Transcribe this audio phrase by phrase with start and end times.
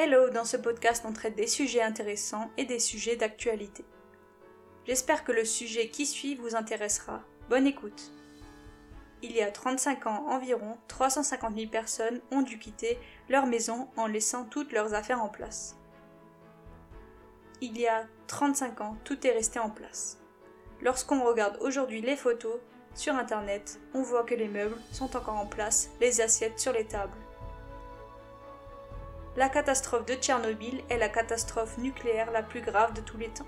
[0.00, 3.84] Hello, dans ce podcast on traite des sujets intéressants et des sujets d'actualité.
[4.86, 7.24] J'espère que le sujet qui suit vous intéressera.
[7.50, 8.12] Bonne écoute.
[9.22, 12.96] Il y a 35 ans environ, 350 000 personnes ont dû quitter
[13.28, 15.76] leur maison en laissant toutes leurs affaires en place.
[17.60, 20.20] Il y a 35 ans, tout est resté en place.
[20.80, 22.60] Lorsqu'on regarde aujourd'hui les photos
[22.94, 26.86] sur Internet, on voit que les meubles sont encore en place, les assiettes sur les
[26.86, 27.18] tables.
[29.38, 33.46] La catastrophe de Tchernobyl est la catastrophe nucléaire la plus grave de tous les temps.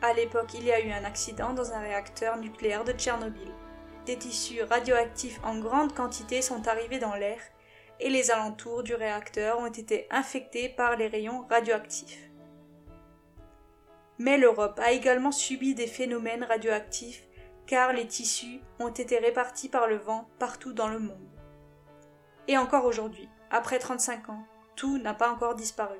[0.00, 3.50] À l'époque, il y a eu un accident dans un réacteur nucléaire de Tchernobyl.
[4.06, 7.40] Des tissus radioactifs en grande quantité sont arrivés dans l'air
[7.98, 12.30] et les alentours du réacteur ont été infectés par les rayons radioactifs.
[14.18, 17.24] Mais l'Europe a également subi des phénomènes radioactifs
[17.66, 21.28] car les tissus ont été répartis par le vent partout dans le monde.
[22.46, 24.46] Et encore aujourd'hui, après 35 ans,
[24.76, 25.98] tout n'a pas encore disparu.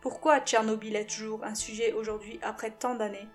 [0.00, 3.28] Pourquoi Tchernobyl est toujours un sujet aujourd'hui après tant d'années?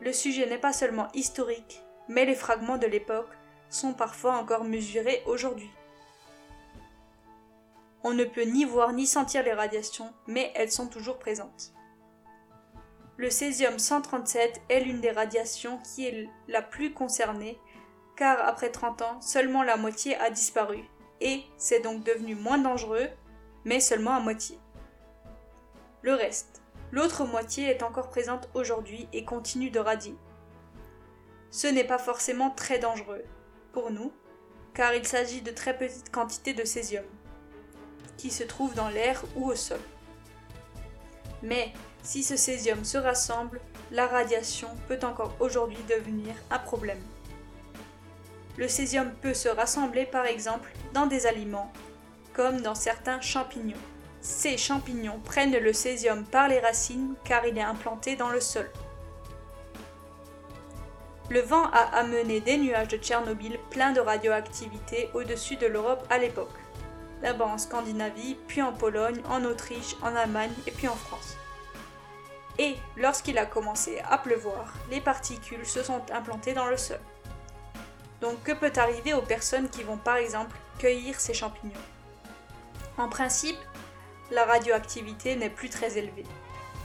[0.00, 3.30] Le sujet n'est pas seulement historique, mais les fragments de l'époque
[3.70, 5.70] sont parfois encore mesurés aujourd'hui.
[8.04, 11.72] On ne peut ni voir ni sentir les radiations, mais elles sont toujours présentes.
[13.16, 17.60] Le césium 137 est l'une des radiations qui est la plus concernée,
[18.16, 20.82] car après 30 ans, seulement la moitié a disparu,
[21.22, 23.08] et c'est donc devenu moins dangereux,
[23.64, 24.58] mais seulement à moitié.
[26.02, 30.16] Le reste, l'autre moitié est encore présente aujourd'hui et continue de radier.
[31.50, 33.22] Ce n'est pas forcément très dangereux
[33.72, 34.12] pour nous,
[34.74, 37.04] car il s'agit de très petites quantités de césium,
[38.16, 39.80] qui se trouvent dans l'air ou au sol.
[41.42, 43.60] Mais si ce césium se rassemble,
[43.92, 47.00] la radiation peut encore aujourd'hui devenir un problème.
[48.58, 51.72] Le césium peut se rassembler par exemple dans des aliments,
[52.34, 53.76] comme dans certains champignons.
[54.20, 58.70] Ces champignons prennent le césium par les racines car il est implanté dans le sol.
[61.30, 66.18] Le vent a amené des nuages de Tchernobyl pleins de radioactivité au-dessus de l'Europe à
[66.18, 66.52] l'époque.
[67.22, 71.36] D'abord en Scandinavie, puis en Pologne, en Autriche, en Allemagne et puis en France.
[72.58, 77.00] Et lorsqu'il a commencé à pleuvoir, les particules se sont implantées dans le sol.
[78.22, 81.72] Donc que peut arriver aux personnes qui vont par exemple cueillir ces champignons?
[82.96, 83.58] En principe,
[84.30, 86.24] la radioactivité n'est plus très élevée.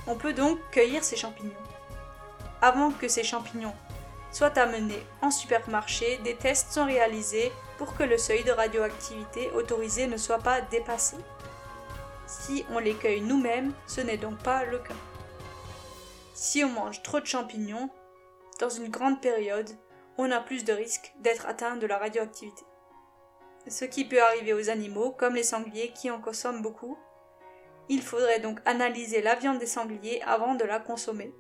[0.08, 1.53] On peut donc cueillir ces champignons.
[2.59, 3.75] Avant que ces champignons
[4.31, 10.08] soient amenés en supermarché, des tests sont réalisés pour que le seuil de radioactivité autorisé
[10.08, 11.18] ne soit pas dépassé.
[12.25, 14.96] Si on les cueille nous-mêmes, ce n'est donc pas le cas.
[16.34, 17.92] Si on mange trop de champignons,
[18.59, 19.69] dans une grande période,
[20.17, 22.63] on a plus de risques d'être atteint de la radioactivité.
[23.67, 26.97] Ce qui peut arriver aux animaux, comme les sangliers qui en consomment beaucoup.
[27.89, 31.33] Il faudrait donc analyser la viande des sangliers avant de la consommer.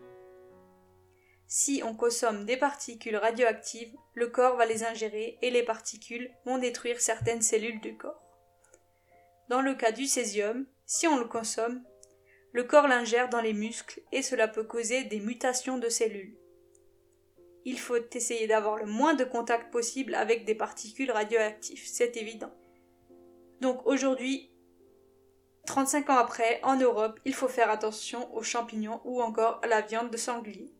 [1.47, 6.57] Si on consomme des particules radioactives, le corps va les ingérer et les particules vont
[6.57, 8.21] détruire certaines cellules du corps.
[9.47, 11.83] Dans le cas du césium, si on le consomme,
[12.51, 16.37] le corps l'ingère dans les muscles et cela peut causer des mutations de cellules
[17.67, 22.53] il faut essayer d'avoir le moins de contact possible avec des particules radioactives, c'est évident.
[23.59, 24.49] Donc aujourd'hui,
[25.65, 29.81] 35 ans après, en Europe, il faut faire attention aux champignons ou encore à la
[29.81, 30.71] viande de sanglier.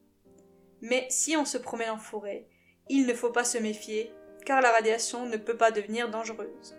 [0.79, 2.47] Mais si on se promène en forêt,
[2.87, 4.13] il ne faut pas se méfier,
[4.45, 6.77] car la radiation ne peut pas devenir dangereuse.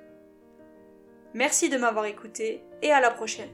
[1.35, 3.53] Merci de m'avoir écouté et à la prochaine.